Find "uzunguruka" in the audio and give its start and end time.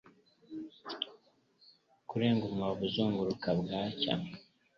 2.89-3.49